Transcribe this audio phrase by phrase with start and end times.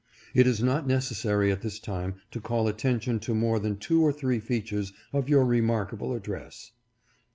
[0.33, 4.11] It is not necessary at this time to call attention to more than two or
[4.11, 6.71] three features of your remarkable address:
[7.27, 7.29] 1.